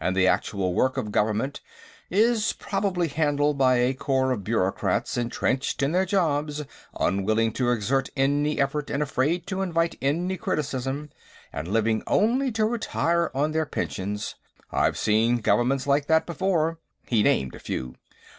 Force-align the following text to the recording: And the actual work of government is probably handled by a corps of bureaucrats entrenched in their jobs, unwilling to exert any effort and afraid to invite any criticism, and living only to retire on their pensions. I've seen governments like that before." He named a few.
And 0.00 0.16
the 0.16 0.26
actual 0.26 0.72
work 0.72 0.96
of 0.96 1.12
government 1.12 1.60
is 2.10 2.54
probably 2.54 3.08
handled 3.08 3.58
by 3.58 3.76
a 3.76 3.92
corps 3.92 4.32
of 4.32 4.42
bureaucrats 4.42 5.18
entrenched 5.18 5.82
in 5.82 5.92
their 5.92 6.06
jobs, 6.06 6.62
unwilling 6.98 7.52
to 7.52 7.70
exert 7.70 8.08
any 8.16 8.58
effort 8.58 8.88
and 8.88 9.02
afraid 9.02 9.46
to 9.48 9.60
invite 9.60 9.98
any 10.00 10.38
criticism, 10.38 11.10
and 11.52 11.68
living 11.68 12.02
only 12.06 12.50
to 12.52 12.64
retire 12.64 13.30
on 13.34 13.52
their 13.52 13.66
pensions. 13.66 14.36
I've 14.70 14.96
seen 14.96 15.42
governments 15.42 15.86
like 15.86 16.06
that 16.06 16.24
before." 16.24 16.78
He 17.06 17.22
named 17.22 17.54
a 17.54 17.58
few. 17.58 17.96